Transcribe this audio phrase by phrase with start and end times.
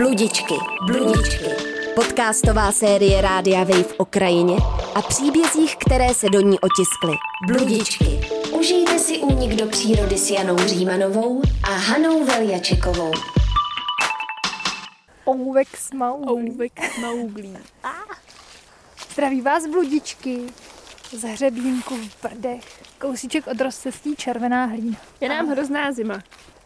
[0.00, 0.54] Bludičky,
[0.86, 1.44] bludičky.
[1.94, 4.56] Podcastová série Rádia Wave o krajině
[4.94, 7.12] a příbězích, které se do ní otiskly.
[7.46, 8.20] Bludičky.
[8.52, 13.12] Užijte si únik do přírody s Janou Římanovou a Hanou Veljačekovou.
[15.28, 16.52] Ouvek Smauglí.
[16.52, 17.56] Ouvek Smauglí.
[19.12, 20.38] Zdraví vás bludičky.
[21.12, 22.82] Z hřebínku v Brdech.
[22.98, 24.96] Kousíček od rozcestí Červená hlína.
[25.20, 26.18] Je nám hrozná zima.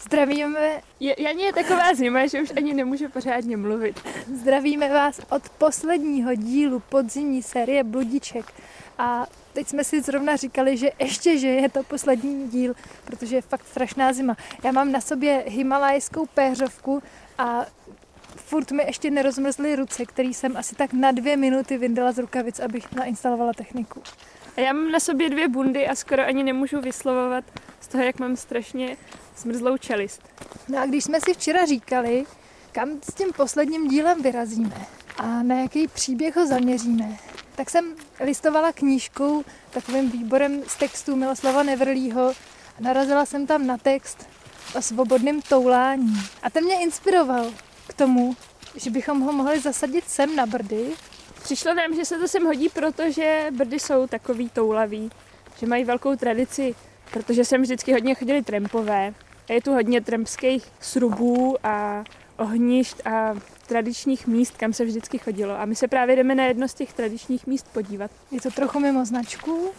[0.04, 4.00] Zdravíme, Je, Janě je taková zima, že už ani nemůže pořádně mluvit.
[4.34, 8.44] zdravíme vás od posledního dílu podzimní série Bludiček.
[8.98, 13.42] A teď jsme si zrovna říkali, že ještě, že je to poslední díl, protože je
[13.42, 14.36] fakt strašná zima.
[14.64, 17.02] Já mám na sobě himalajskou péřovku
[17.38, 17.66] a
[18.36, 22.60] furt mi ještě nerozmrzly ruce, který jsem asi tak na dvě minuty vyndala z rukavic,
[22.60, 24.02] abych nainstalovala techniku.
[24.56, 27.44] A já mám na sobě dvě bundy a skoro ani nemůžu vyslovovat
[27.84, 28.96] z toho, jak mám strašně
[29.36, 30.22] zmrzlou čelist.
[30.68, 32.24] No a když jsme si včera říkali,
[32.72, 37.18] kam s tím posledním dílem vyrazíme a na jaký příběh ho zaměříme,
[37.56, 42.28] tak jsem listovala knížkou takovým výborem z textů Miloslava Nevrlího
[42.78, 44.28] a narazila jsem tam na text
[44.78, 46.14] o svobodném toulání.
[46.42, 47.52] A ten mě inspiroval
[47.88, 48.36] k tomu,
[48.76, 50.92] že bychom ho mohli zasadit sem na Brdy.
[51.42, 55.10] Přišlo nám, že se to sem hodí, protože Brdy jsou takový toulaví,
[55.58, 56.74] že mají velkou tradici,
[57.12, 59.14] protože sem vždycky hodně chodili trampové.
[59.48, 62.04] Je tu hodně trampských srubů a
[62.36, 63.34] ohnišť a
[63.66, 65.60] tradičních míst, kam se vždycky chodilo.
[65.60, 68.10] A my se právě jdeme na jedno z těch tradičních míst podívat.
[68.30, 69.70] Je to trochu mimo značku.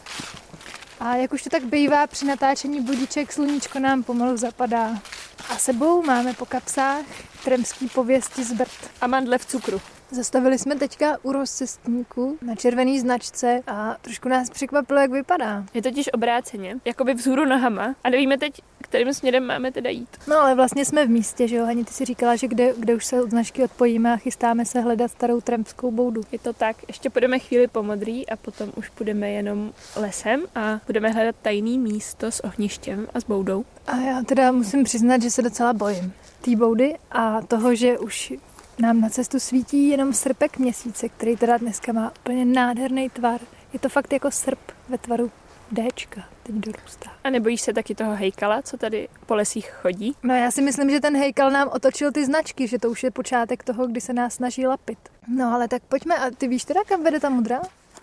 [0.99, 5.01] A jak už to tak bývá při natáčení budiček, sluníčko nám pomalu zapadá.
[5.49, 7.05] A sebou máme po kapsách
[7.43, 8.91] tremský pověsti z Brd.
[9.01, 9.81] A mandle v cukru.
[10.11, 15.65] Zastavili jsme teďka u rozcestníku na červený značce a trošku nás překvapilo, jak vypadá.
[15.73, 20.09] Je totiž obráceně, jakoby vzhůru nohama a nevíme teď, kterým směrem máme teda jít.
[20.27, 21.65] No ale vlastně jsme v místě, že jo?
[21.65, 24.79] Ani ty si říkala, že kde, kde už se od značky odpojíme a chystáme se
[24.79, 26.21] hledat starou tremskou boudu.
[26.31, 30.79] Je to tak, ještě půjdeme chvíli po modrý a potom už půjdeme jenom lesem a
[30.87, 33.65] budeme hledat tajný místo s ohništěm a s boudou.
[33.87, 38.33] A já teda musím přiznat, že se docela bojím té boudy a toho, že už
[38.79, 43.41] nám na cestu svítí jenom srpek měsíce, který teda dneska má úplně nádherný tvar.
[43.73, 44.59] Je to fakt jako srp
[44.89, 45.31] ve tvaru
[45.73, 47.11] Dčka, teď dorůstá.
[47.23, 50.15] A nebojíš se taky toho hejkala, co tady po lesích chodí?
[50.23, 53.11] No já si myslím, že ten hejkal nám otočil ty značky, že to už je
[53.11, 54.99] počátek toho, kdy se nás snaží lapit.
[55.27, 57.61] No ale tak pojďme, a ty víš teda, kam vede ta modrá?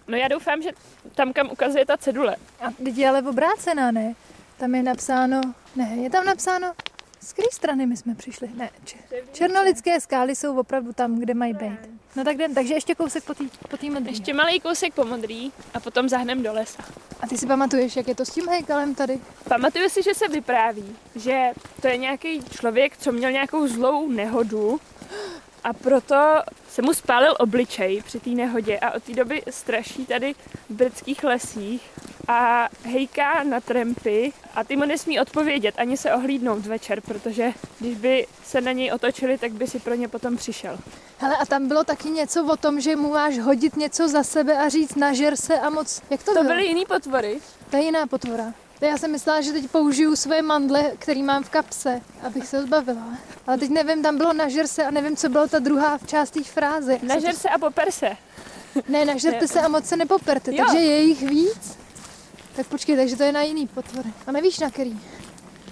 [0.08, 0.70] No já doufám, že
[1.14, 2.36] tam, kam ukazuje ta cedule.
[2.60, 4.14] A teď je ale obrácená, ne?
[4.58, 5.40] Tam je napsáno,
[5.76, 6.72] ne, je tam napsáno,
[7.22, 8.50] z které strany my jsme přišli?
[8.54, 8.96] Ne, če,
[9.32, 11.78] černolické skály jsou opravdu tam, kde mají být.
[12.16, 14.12] No tak jdem, takže ještě kousek po té po tý modrý.
[14.12, 16.82] Ještě malý kousek po modrý a potom zahnem do lesa.
[17.20, 19.20] A ty si pamatuješ, jak je to s tím hejkalem tady?
[19.48, 21.50] Pamatuju si, že se vypráví, že
[21.80, 24.80] to je nějaký člověk, co měl nějakou zlou nehodu
[25.64, 26.16] a proto
[26.68, 30.34] se mu spálil obličej při té nehodě a od té doby straší tady
[30.70, 31.82] v britských lesích
[32.28, 37.96] a hejká na trampy a ty mu nesmí odpovědět ani se ohlídnout večer, protože když
[37.98, 40.78] by se na něj otočili, tak by si pro ně potom přišel.
[41.18, 44.58] Hele, a tam bylo taky něco o tom, že mu máš hodit něco za sebe
[44.58, 46.02] a říct nažer se a moc...
[46.10, 46.54] Jak to, To bylo?
[46.54, 47.40] byly jiný potvory.
[47.70, 48.54] To je jiná potvora.
[48.82, 52.62] To já jsem myslela, že teď použiju svoje mandle, který mám v kapse, abych se
[52.62, 53.18] zbavila.
[53.46, 56.42] Ale teď nevím, tam bylo nažer se a nevím, co bylo ta druhá část té
[56.42, 56.98] fráze.
[57.02, 58.10] Nažer se a poper se.
[58.88, 60.64] Ne, nažerte se a moc se nepoperte, Jo.
[60.64, 61.78] takže je jich víc.
[62.56, 64.12] Tak počkej, takže to je na jiný potvory.
[64.26, 65.00] A nevíš na který?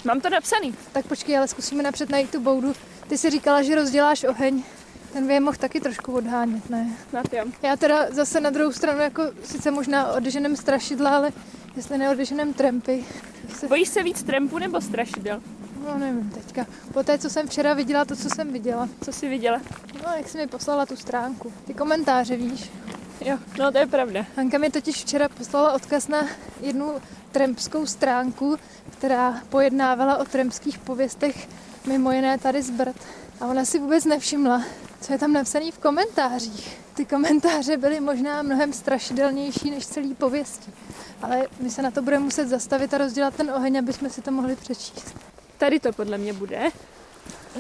[0.05, 0.75] Mám to napsaný.
[0.93, 2.75] Tak počkej, ale zkusíme napřed najít tu boudu.
[3.09, 4.63] Ty si říkala, že rozděláš oheň.
[5.13, 6.97] Ten by je mohl taky trošku odhánět, ne?
[7.11, 7.45] Snad jo.
[7.63, 11.33] Já teda zase na druhou stranu, jako sice možná odeženem strašidla, ale
[11.77, 13.05] jestli neodeženem trampy,
[13.59, 15.43] se Bojíš se víc trampů nebo strašidel?
[15.87, 16.67] No nevím teďka.
[16.93, 18.89] Po té, co jsem včera viděla, to, co jsem viděla.
[19.05, 19.61] Co jsi viděla?
[20.07, 21.53] No, jak jsi mi poslala tu stránku.
[21.67, 22.71] Ty komentáře, víš.
[23.21, 24.27] Jo, no to je pravda.
[24.37, 26.27] Hanka mi totiž včera poslala odkaz na
[26.61, 26.95] jednu
[27.33, 28.57] trempskou stránku,
[28.91, 31.49] která pojednávala o trempských pověstech,
[31.87, 32.97] mimo jiné tady z Brd.
[33.41, 34.63] A ona si vůbec nevšimla,
[35.01, 36.79] co je tam napsané v komentářích.
[37.01, 40.73] Ty komentáře byly možná mnohem strašidelnější než celý pověsti.
[41.23, 44.23] Ale my se na to budeme muset zastavit a rozdělat ten oheň, aby jsme si
[44.23, 45.15] to mohli přečíst.
[45.59, 46.67] Tady to podle mě bude.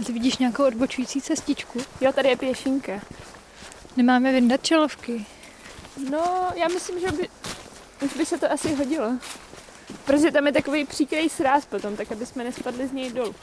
[0.00, 1.78] A ty vidíš nějakou odbočující cestičku?
[2.00, 3.00] Jo, tady je pěšinka.
[3.96, 5.26] Nemáme vyndat čelovky.
[6.10, 7.28] No, já myslím, že by,
[8.04, 9.12] už by se to asi hodilo.
[10.04, 13.34] Protože tam je takový příkrý sráz potom, tak aby jsme nespadli z něj dolů.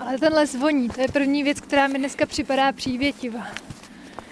[0.00, 3.46] Ale ten les voní, to je první věc, která mi dneska připadá přívětivá.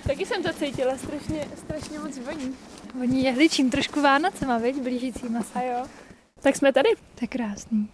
[0.06, 2.54] Taky jsem to cítila, strašně, strašně moc voní.
[2.94, 5.58] Voní jehličím, trošku Vánocema, veď, blížícíma se.
[5.58, 5.86] A jo.
[6.42, 6.88] Tak jsme tady.
[7.20, 7.88] Je krásný.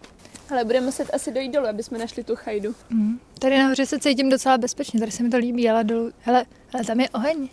[0.49, 2.75] Ale budeme muset asi dojít dolů, aby jsme našli tu chajdu.
[2.89, 3.19] Mm.
[3.39, 6.85] Tady nahoře se cítím docela bezpečně, tady se mi to líbí, ale dolů, hele, hele
[6.85, 7.49] tam je oheň.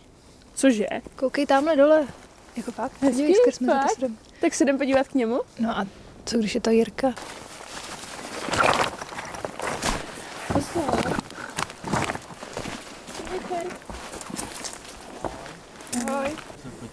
[0.55, 0.87] Cože?
[1.17, 2.07] Koukej tamhle dole.
[2.57, 2.93] Jako fakt?
[3.15, 4.05] Dívej, skrz fakt?
[4.41, 5.41] Tak se jdem podívat k němu.
[5.61, 5.87] No a
[6.25, 7.15] co když je to Jirka?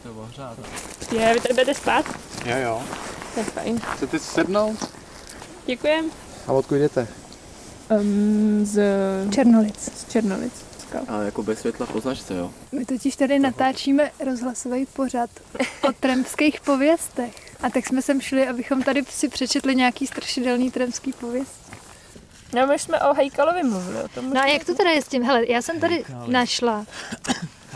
[0.08, 0.58] Pojďte ohřát.
[1.12, 2.06] Je, vy tady budete spát?
[2.46, 2.84] Jo, jo.
[3.34, 3.80] To je fajn.
[3.80, 4.94] Chcete si sednout?
[5.66, 6.06] Děkujem.
[6.48, 7.08] A odkud jdete?
[8.00, 8.82] Um, z,
[9.34, 9.80] Černolic.
[9.80, 10.54] z Černovic.
[10.80, 11.02] Skal.
[11.08, 12.52] Ale jako bez světla po značce, jo?
[12.72, 15.30] My totiž tady natáčíme rozhlasový pořad
[15.82, 17.56] o tremských pověstech.
[17.64, 21.72] A tak jsme sem šli, abychom tady si přečetli nějaký strašidelný tremský pověst.
[22.56, 25.08] No, my jsme o Hejkalovi mluvili, o tom No a jak to teda je s
[25.08, 25.24] tím?
[25.24, 26.28] Hele, já jsem tady Hejkal.
[26.28, 26.86] našla.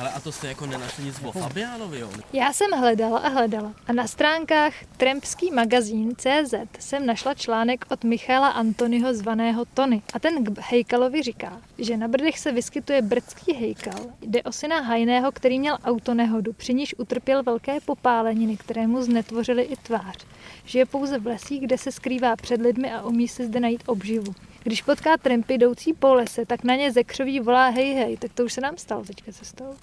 [0.01, 2.09] Hele, a to jste jako nenašli nic o Fabiánovi, jo?
[2.33, 3.73] Já jsem hledala a hledala.
[3.87, 10.01] A na stránkách Trempský magazín CZ jsem našla článek od Michaela Antonyho zvaného Tony.
[10.13, 13.99] A ten k Hejkalovi říká, že na Brdech se vyskytuje brdský hejkal.
[14.21, 19.63] Jde o syna Hajného, který měl autonehodu, při níž utrpěl velké popáleniny, které mu znetvořily
[19.63, 20.25] i tvář.
[20.65, 24.33] Žije pouze v lesích, kde se skrývá před lidmi a umí se zde najít obživu.
[24.63, 28.33] Když potká trampy jdoucí po lese, tak na ně ze křoví volá hej hej, tak
[28.33, 29.75] to už se nám stalo teďka cestou.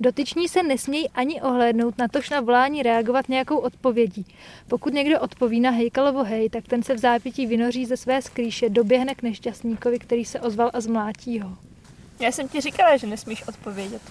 [0.00, 4.26] Dotyční se nesmějí ani ohlédnout, natož na volání reagovat nějakou odpovědí.
[4.68, 8.68] Pokud někdo odpoví na hejkalovo hej, tak ten se v zápětí vynoří ze své skrýše,
[8.68, 11.56] doběhne k nešťastníkovi, který se ozval a zmlátí ho.
[12.20, 14.02] Já jsem ti říkala, že nesmíš odpovědět.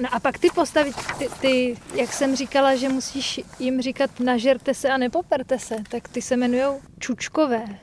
[0.00, 4.74] No a pak ty postavy, ty, ty, jak jsem říkala, že musíš jim říkat nažerte
[4.74, 7.78] se a nepoperte se, tak ty se jmenují čučkové.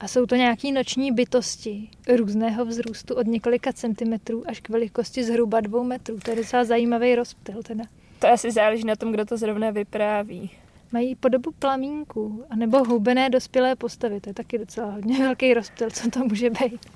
[0.00, 5.60] A jsou to nějaký noční bytosti různého vzrůstu od několika centimetrů až k velikosti zhruba
[5.60, 6.18] dvou metrů.
[6.24, 7.84] To je docela zajímavý rozptyl teda.
[8.18, 10.50] To asi záleží na tom, kdo to zrovna vypráví.
[10.92, 14.20] Mají podobu plamínků, anebo hubené dospělé postavy.
[14.20, 16.86] To je taky docela hodně velký rozptyl, co to může být.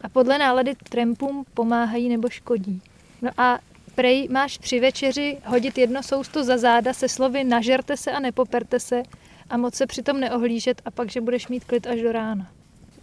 [0.00, 2.82] A podle nálady trampům pomáhají nebo škodí.
[3.22, 3.58] No a
[3.94, 8.80] prej máš při večeři hodit jedno sousto za záda se slovy nažerte se a nepoperte
[8.80, 9.02] se
[9.50, 12.50] a moc se přitom neohlížet a pak, že budeš mít klid až do rána.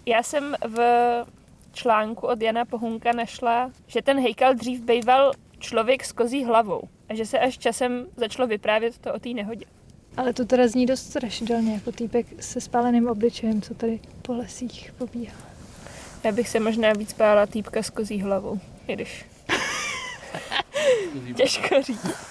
[0.05, 0.79] Já jsem v
[1.73, 7.15] článku od Jana Pohunka našla, že ten hejkal dřív býval člověk s kozí hlavou a
[7.15, 9.65] že se až časem začalo vyprávět to o té nehodě.
[10.17, 14.93] Ale to teda zní dost strašidelně, jako týpek se spáleným obličejem, co tady po lesích
[14.97, 15.37] pobíhá.
[16.23, 19.25] Já bych se možná víc bála týpka s kozí hlavou, i když
[21.35, 22.30] těžko říct.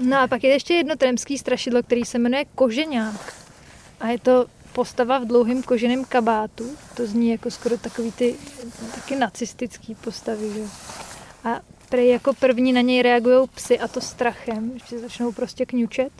[0.00, 3.34] No a pak je ještě jedno tremský strašidlo, který se jmenuje Koženák.
[4.00, 6.64] A je to postava v dlouhém koženém kabátu.
[6.96, 8.34] To zní jako skoro takový ty
[8.94, 10.52] taky nacistický postavy.
[10.54, 10.62] Že?
[11.44, 16.12] A prej jako první na něj reagují psy a to strachem, že začnou prostě kňučet.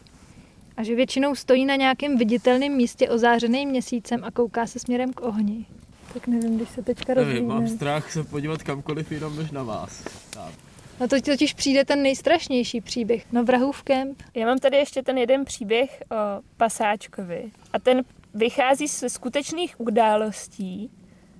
[0.77, 5.21] A že většinou stojí na nějakém viditelném místě ozářeným měsícem a kouká se směrem k
[5.21, 5.67] ohni.
[6.15, 10.03] Tak nevím, když se teďka Nevím, mám strach se podívat kamkoliv jinam než na vás.
[10.31, 10.53] Tak.
[11.01, 13.33] No to ti totiž přijde ten nejstrašnější příběh.
[13.33, 14.23] No vrahův kemp.
[14.35, 18.05] Já mám tady ještě ten jeden příběh o Pasáčkovi a ten
[18.35, 20.91] vychází ze skutečných událostí.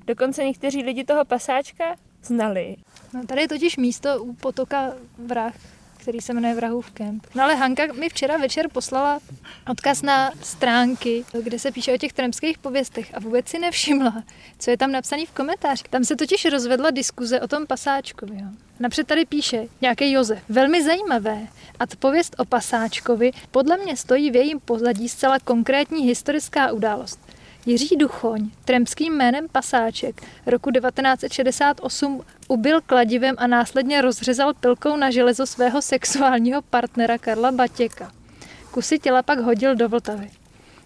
[0.07, 2.77] Dokonce někteří lidi toho Pasáčka znali.
[3.15, 5.55] No, tady je totiž místo u potoka Vrah,
[6.07, 7.27] který se jmenuje Vrahův kemp.
[7.35, 9.21] No ale Hanka mi včera večer poslala
[9.71, 14.23] odkaz na stránky, kde se píše o těch tremských pověstech a vůbec si nevšimla,
[14.59, 15.89] co je tam napsaný v komentářích.
[15.89, 18.35] Tam se totiž rozvedla diskuze o tom pasáčkovi.
[18.35, 18.49] Jo.
[18.81, 20.39] Napřed tady píše nějaký Josef.
[20.49, 21.47] Velmi zajímavé.
[21.81, 27.26] A pověst o pasáčkovi podle mě stojí v jejím pozadí zcela konkrétní historická událost.
[27.69, 35.47] Jiří Duchoň, tremským jménem Pasáček, roku 1968 ubil kladivem a následně rozřezal pilkou na železo
[35.47, 38.13] svého sexuálního partnera Karla Batěka.
[38.71, 40.31] Kusy těla pak hodil do Vltavy.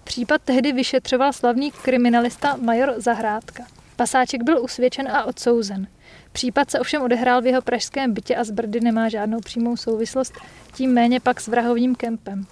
[0.05, 3.67] Případ tehdy vyšetřoval slavný kriminalista major Zahrádka.
[3.97, 5.87] Pasáček byl usvědčen a odsouzen.
[6.33, 10.35] Případ se ovšem odehrál v jeho pražském bytě a z Brdy nemá žádnou přímou souvislost,
[10.73, 12.47] tím méně pak s vrahovým kempem.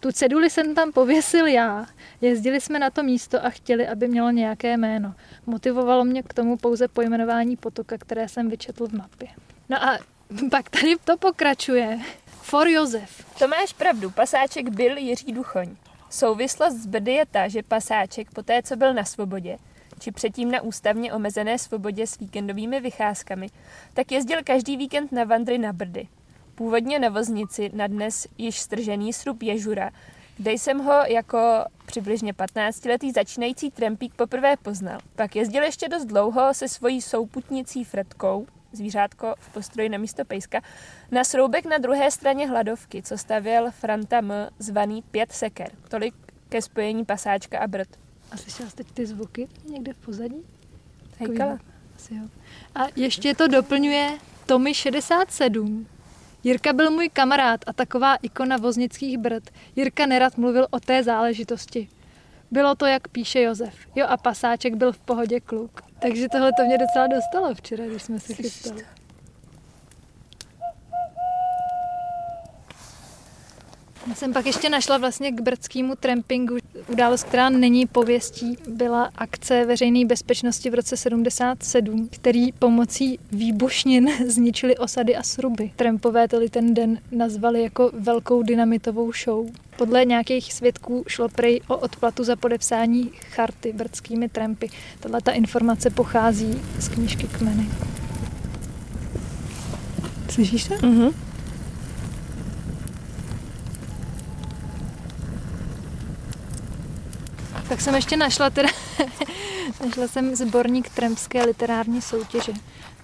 [0.00, 1.86] Tu ceduli jsem tam pověsil já.
[2.20, 5.14] Jezdili jsme na to místo a chtěli, aby mělo nějaké jméno.
[5.46, 9.28] Motivovalo mě k tomu pouze pojmenování potoka, které jsem vyčetl v mapě.
[9.68, 9.98] No a
[10.50, 11.98] pak tady to pokračuje.
[12.26, 13.24] For Josef.
[13.38, 15.76] To máš pravdu, Pasáček byl Jiří Duchoň.
[16.10, 19.58] Souvislost z Brdy je ta, že Pasáček po té, co byl na svobodě,
[19.98, 23.46] či předtím na ústavně omezené svobodě s víkendovými vycházkami,
[23.94, 26.08] tak jezdil každý víkend na vandry na Brdy.
[26.60, 29.90] Původně na voznici na dnes již stržený srub Ježura,
[30.36, 31.38] kde jsem ho jako
[31.86, 34.98] přibližně 15-letý začínající trampík poprvé poznal.
[35.16, 40.60] Pak jezdil ještě dost dlouho se svojí souputnicí Fredkou, zvířátko v postroji na místo pejska,
[41.10, 45.70] na sroubek na druhé straně hladovky, co stavěl Franta M, zvaný Pět seker.
[45.88, 46.14] Tolik
[46.48, 47.88] ke spojení pasáčka a brd.
[48.30, 50.42] A slyšela jsi teď ty zvuky někde v pozadí?
[51.18, 51.58] Hejkala.
[51.96, 52.22] Asi jo.
[52.74, 55.86] A ještě to doplňuje Tommy 67.
[56.44, 59.50] Jirka byl můj kamarád a taková ikona voznických brd.
[59.76, 61.88] Jirka nerad mluvil o té záležitosti.
[62.50, 63.74] Bylo to, jak píše Josef.
[63.94, 65.80] Jo a pasáček byl v pohodě kluk.
[65.98, 68.84] Takže tohle to mě docela dostalo včera, když jsme se chystali.
[74.10, 76.56] Já jsem pak ještě našla vlastně k brdskému trampingu
[76.88, 84.76] událost, která není pověstí, byla akce veřejné bezpečnosti v roce 77, který pomocí výbušnin zničili
[84.76, 85.70] osady a sruby.
[85.76, 89.46] Trampové tedy ten den nazvali jako velkou dynamitovou show.
[89.76, 94.68] Podle nějakých svědků šlo prej o odplatu za podepsání charty brdskými trampy.
[95.00, 97.66] Tahle ta informace pochází z knížky Kmeny.
[100.30, 100.74] Slyšíš to?
[100.86, 101.29] Mhm.
[107.70, 108.68] Tak jsem ještě našla teda,
[109.86, 112.52] našla jsem sborník Trampské literární soutěže.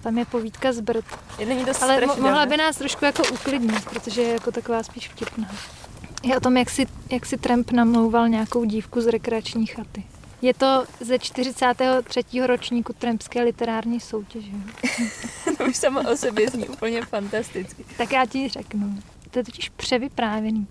[0.03, 1.05] Tam je povídka z Brd.
[1.39, 4.83] Je není dost Ale mo- mohla by nás trošku jako uklidnit, protože je jako taková
[4.83, 5.47] spíš vtipná.
[6.23, 10.03] Je o tom, jak si, jak si Tramp namlouval nějakou dívku z rekreační chaty.
[10.41, 12.21] Je to ze 43.
[12.45, 14.51] ročníku Trampské literární soutěže.
[15.57, 17.85] To už samo o sobě zní úplně fantasticky.
[17.97, 18.99] Tak já ti řeknu.
[19.31, 20.67] To je totiž převyprávěný.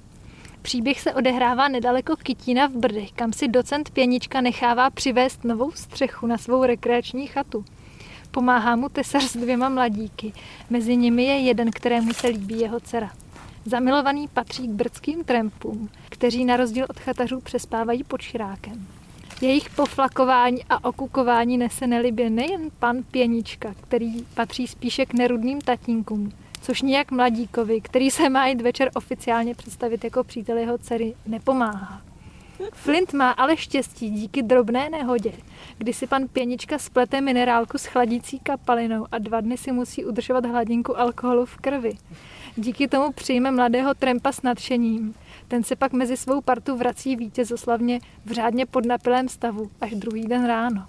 [0.66, 6.26] Příběh se odehrává nedaleko Kytína v Brdech, kam si docent Pěnička nechává přivést novou střechu
[6.26, 7.64] na svou rekreační chatu.
[8.30, 10.32] Pomáhá mu tesař s dvěma mladíky.
[10.70, 13.10] Mezi nimi je jeden, kterému se líbí jeho dcera.
[13.64, 18.86] Zamilovaný patří k brdským trampům, kteří na rozdíl od chatařů přespávají pod širákem.
[19.40, 26.32] Jejich poflakování a okukování nese nelibě nejen pan Pěnička, který patří spíše k nerudným tatínkům,
[26.66, 32.02] což nijak mladíkovi, který se má jít večer oficiálně představit jako přítel jeho dcery, nepomáhá.
[32.72, 35.32] Flint má ale štěstí díky drobné nehodě,
[35.78, 40.46] kdy si pan Pěnička splete minerálku s chladící kapalinou a dva dny si musí udržovat
[40.46, 41.92] hladinku alkoholu v krvi.
[42.56, 45.14] Díky tomu přijme mladého trempa s nadšením.
[45.48, 50.46] Ten se pak mezi svou partu vrací vítězoslavně v řádně podnapilém stavu až druhý den
[50.46, 50.86] ráno.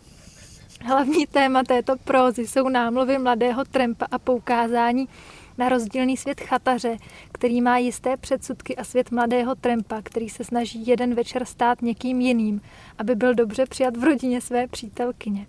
[0.81, 5.07] Hlavní téma této prózy jsou námluvy mladého trempa a poukázání
[5.57, 6.97] na rozdílný svět chataře,
[7.31, 12.21] který má jisté předsudky a svět mladého trempa, který se snaží jeden večer stát někým
[12.21, 12.61] jiným,
[12.97, 15.47] aby byl dobře přijat v rodině své přítelkyně.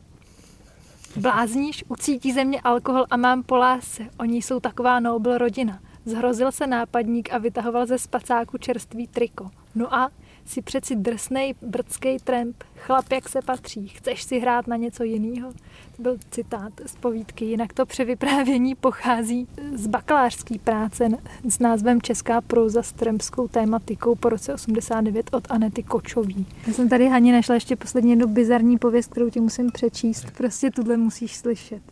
[1.17, 4.03] Blázníš, ucítí ze mě alkohol a mám po lásce.
[4.19, 5.81] Oni jsou taková nobl rodina.
[6.05, 9.51] Zhrozil se nápadník a vytahoval ze spacáku čerstvý triko.
[9.75, 10.11] No a
[10.49, 15.53] si přeci drsnej brdský tramp, chlap jak se patří, chceš si hrát na něco jiného?
[15.97, 21.09] To byl citát z povídky, jinak to převyprávění pochází z bakalářské práce
[21.49, 26.47] s názvem Česká próza s trampskou tématikou po roce 89 od Anety Kočový.
[26.67, 30.27] Já jsem tady Hani našla ještě poslední jednu bizarní pověst, kterou ti musím přečíst.
[30.37, 31.83] Prostě tuhle musíš slyšet.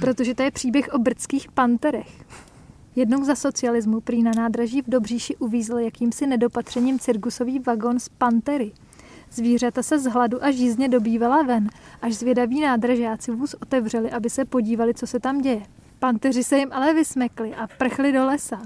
[0.00, 2.26] Protože to je příběh o brdských panterech.
[2.96, 8.72] Jednou za socialismu prý na nádraží v Dobříši uvízl jakýmsi nedopatřením cirkusový vagon z pantery.
[9.30, 11.68] Zvířata se z hladu a žízně dobývala ven,
[12.02, 15.62] až zvědaví nádražáci vůz otevřeli, aby se podívali, co se tam děje.
[15.98, 18.62] Panteři se jim ale vysmekli a prchli do lesa.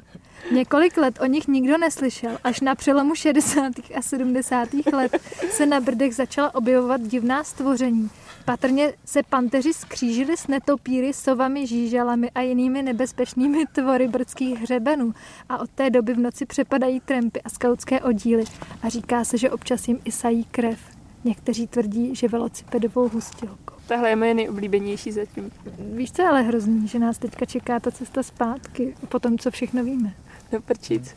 [0.53, 3.73] Několik let o nich nikdo neslyšel, až na přelomu 60.
[3.95, 4.69] a 70.
[4.93, 5.17] let
[5.51, 8.11] se na Brdech začala objevovat divná stvoření.
[8.51, 15.15] Patrně se panteři skřížili s netopíry, sovami, žížalami a jinými nebezpečnými tvory brdských hřebenů
[15.49, 18.45] a od té doby v noci přepadají trampy a skautské oddíly
[18.83, 20.79] a říká se, že občas jim i sají krev.
[21.25, 23.75] Někteří tvrdí, že velocipedovou hustilkou.
[23.87, 25.51] Tahle je moje nejoblíbenější zatím.
[25.95, 29.51] Víš, co je ale hrozný, že nás teďka čeká ta cesta zpátky, po tom, co
[29.51, 30.15] všechno víme.
[30.53, 31.15] No prčic.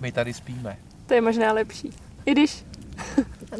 [0.00, 0.78] My tady spíme.
[1.06, 1.90] To je možná lepší.
[2.26, 2.64] I když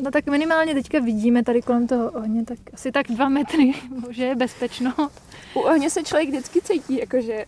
[0.03, 3.75] No tak minimálně teďka vidíme tady kolem toho ohně, tak asi tak dva metry,
[4.11, 4.95] že je bezpečno.
[5.55, 7.45] u ohně se člověk vždycky cítí, jakože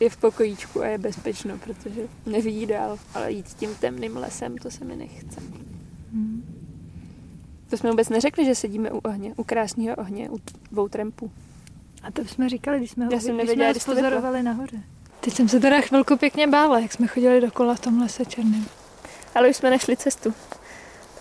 [0.00, 2.98] je v pokojíčku a je bezpečno, protože nevidí dál.
[3.14, 5.40] Ale jít tím temným lesem, to se mi nechce.
[7.70, 10.38] To jsme vůbec neřekli, že sedíme u ohně, u krásného ohně, u
[10.70, 11.30] dvou trampů.
[12.02, 13.90] A to jsme říkali, když jsme ho, Já jsem když nevěděla, jsme ho když to
[13.94, 14.02] vyplo.
[14.10, 14.76] pozorovali nahoře.
[15.20, 18.64] Teď jsem se teda chvilku pěkně bála, jak jsme chodili dokola v tom lese černém.
[19.34, 20.34] Ale už jsme našli cestu.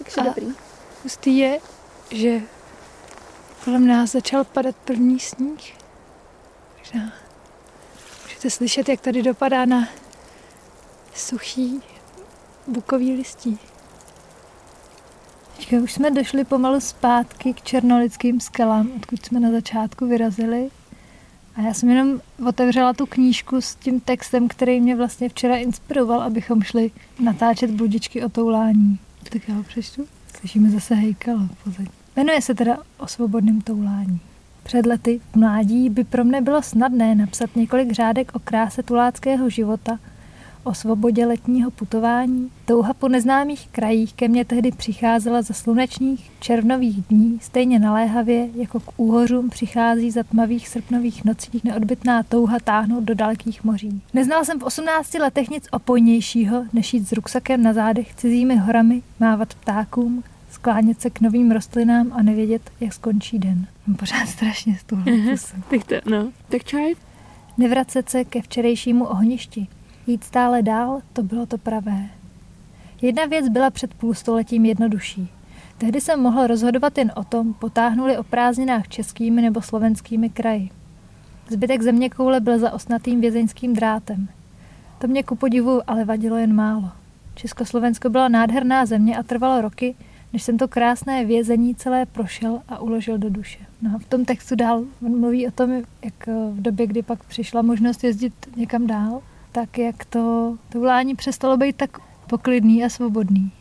[0.03, 0.55] Takže A- dobrý.
[1.03, 1.59] Hustý je,
[2.11, 2.41] že
[3.65, 5.73] kolem nás začal padat první sníh.
[6.79, 7.13] Možná
[8.23, 9.87] můžete slyšet, jak tady dopadá na
[11.15, 11.81] suchý
[12.67, 13.59] bukový listí.
[15.57, 20.69] Teďka už jsme došli pomalu zpátky k černolickým skalám, odkud jsme na začátku vyrazili.
[21.55, 26.21] A já jsem jenom otevřela tu knížku s tím textem, který mě vlastně včera inspiroval,
[26.21, 28.99] abychom šli natáčet bludičky o toulání.
[29.29, 30.05] Tak já ho přečtu.
[30.39, 31.89] Slyšíme zase hejkala pozadí.
[32.15, 34.19] Jmenuje se teda o svobodném toulání.
[34.63, 39.49] Před lety v mládí by pro mne bylo snadné napsat několik řádek o kráse tuláckého
[39.49, 39.99] života,
[40.63, 42.51] o svobodě letního putování.
[42.65, 48.79] Touha po neznámých krajích ke mně tehdy přicházela za slunečních červnových dní, stejně naléhavě, jako
[48.79, 54.01] k úhořům přichází za tmavých srpnových nocí neodbitná touha táhnout do dalekých moří.
[54.13, 59.01] Neznal jsem v 18 letech nic opojnějšího, než jít s ruksakem na zádech cizími horami,
[59.19, 63.67] mávat ptákům, sklánět se k novým rostlinám a nevědět, jak skončí den.
[63.87, 65.03] Mám pořád strašně z toho
[65.69, 66.31] Tak to, no.
[66.49, 66.93] Tak čaj?
[67.57, 69.67] Nevracet se ke včerejšímu ohništi.
[70.07, 72.09] Jít stále dál, to bylo to pravé.
[73.01, 75.29] Jedna věc byla před půlstoletím jednodušší.
[75.77, 80.69] Tehdy jsem mohl rozhodovat jen o tom, potáhnuli o prázdninách českými nebo slovenskými kraji.
[81.49, 84.27] Zbytek země koule byl za osnatým vězeňským drátem.
[84.99, 86.91] To mě ku podivu ale vadilo jen málo.
[87.35, 89.95] Československo byla nádherná země a trvalo roky,
[90.33, 93.59] než jsem to krásné vězení celé prošel a uložil do duše.
[93.81, 95.71] No a v tom textu dál on mluví o tom,
[96.03, 99.21] jak v době, kdy pak přišla možnost jezdit někam dál,
[99.53, 103.51] tak jak to, to volání přestalo být tak poklidný a svobodný.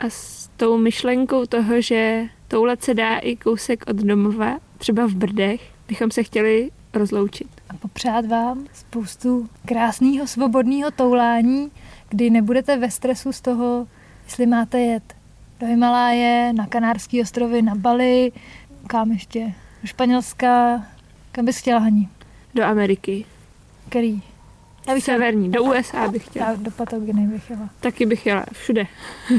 [0.00, 5.14] A s tou myšlenkou toho, že toulet se dá i kousek od domova, třeba v
[5.14, 7.48] Brdech, bychom se chtěli rozloučit.
[7.68, 11.70] A popřát vám spoustu krásného svobodného toulání,
[12.08, 13.86] kdy nebudete ve stresu z toho,
[14.24, 15.14] jestli máte jet
[15.60, 18.32] do Himaláje, na Kanárský ostrovy, na Bali,
[18.86, 20.82] kam ještě, do Španělska,
[21.32, 22.08] kam bys chtěla, Hani?
[22.54, 23.24] Do Ameriky.
[23.88, 24.22] Který?
[24.88, 26.50] Já bych Severní, do USA bych chtěla.
[26.50, 27.70] Já do Patogeny bych jela.
[27.80, 28.86] Taky bych jela, všude.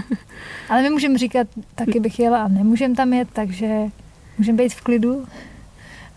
[0.69, 3.81] Ale my můžeme říkat, taky bych jela a nemůžeme tam jet, takže
[4.37, 5.27] můžeme být v klidu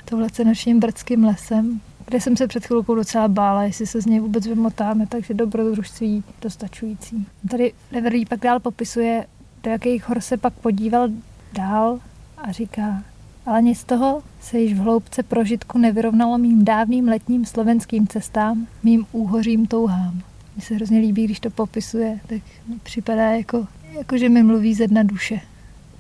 [0.05, 4.21] touhle nočním brdským lesem, kde jsem se před chvilkou docela bála, jestli se z něj
[4.21, 7.27] vůbec vymotáme, takže dobrodružství dostačující.
[7.51, 9.27] Tady Neverlí pak dál popisuje,
[9.63, 11.09] do jakých hor se pak podíval
[11.53, 12.01] dál
[12.39, 13.03] a říká,
[13.47, 18.67] ale nic z toho se již v hloubce prožitku nevyrovnalo mým dávným letním slovenským cestám,
[18.83, 20.23] mým úhořím touhám.
[20.55, 23.67] Mně se hrozně líbí, když to popisuje, tak mi připadá jako,
[23.99, 25.41] jako že mi mluví ze dna duše.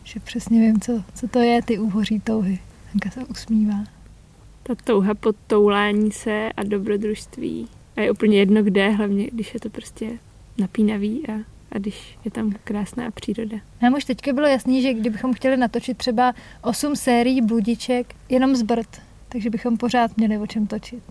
[0.04, 2.58] Že přesně vím, co, co to je, ty úhoří touhy.
[2.92, 3.84] Hanka se usmívá.
[4.62, 7.68] Ta touha po toulání se a dobrodružství.
[7.96, 10.18] A je úplně jedno kde, hlavně když je to prostě
[10.58, 11.32] napínavý a
[11.76, 13.56] a když je tam krásná příroda.
[13.82, 18.62] Nám už teďka bylo jasný, že kdybychom chtěli natočit třeba 8 sérií bludiček jenom z
[18.62, 21.02] Brd, takže bychom pořád měli o čem točit.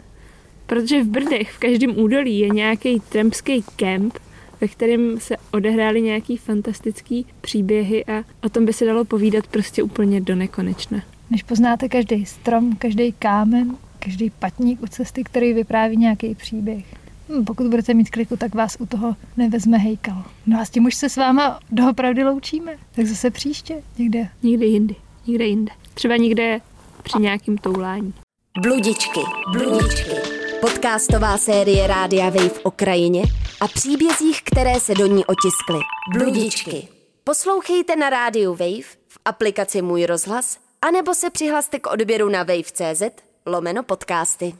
[0.66, 4.18] Protože v Brdech, v každém údolí je nějaký trampský kemp,
[4.62, 9.84] ve kterém se odehrály nějaký fantastický příběhy a o tom by se dalo povídat prostě
[9.84, 11.02] úplně do nekonečna.
[11.30, 17.05] Než poznáte každý strom, každý kámen, každý patník u cesty, který vypráví nějaký příběh.
[17.30, 20.24] Hm, pokud budete mít kliku, tak vás u toho nevezme hejkal.
[20.46, 22.76] No a s tím už se s váma doopravdy loučíme.
[22.96, 24.30] Tak zase příště někde.
[24.44, 24.96] Někde jindy.
[25.28, 25.72] Někde jinde.
[25.94, 26.62] Třeba někde
[27.04, 28.14] při nějakým toulání.
[28.62, 29.20] Bludičky.
[29.52, 30.16] Bludičky.
[30.62, 33.24] Podcastová série Rádia Wave o krajině
[33.62, 35.80] a příbězích, které se do ní otiskly.
[36.14, 36.88] Bludičky.
[37.24, 43.04] Poslouchejte na rádiu Wave, v aplikaci Můj rozhlas, anebo se přihlaste k odběru na wave.cz
[43.46, 44.54] lomeno podcasty.